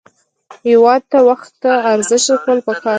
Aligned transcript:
هېواد 0.67 1.01
ته 1.11 1.17
وخت 1.29 1.51
ته 1.63 1.71
ارزښت 1.93 2.27
ورکول 2.31 2.59
پکار 2.67 2.79
دي 2.83 2.89